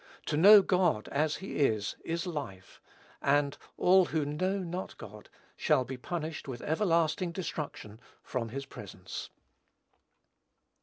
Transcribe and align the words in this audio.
To 0.25 0.35
know 0.35 0.63
God 0.63 1.09
as 1.09 1.35
he 1.35 1.57
is, 1.57 1.95
is 2.03 2.25
life; 2.25 2.81
and 3.21 3.55
"all 3.77 4.05
who 4.05 4.25
know 4.25 4.57
not 4.57 4.97
God" 4.97 5.29
shall 5.55 5.83
be 5.85 5.95
"punished 5.95 6.47
with 6.47 6.63
everlasting 6.63 7.31
destruction 7.31 7.99
from 8.23 8.49
his 8.49 8.65
presence." 8.65 9.29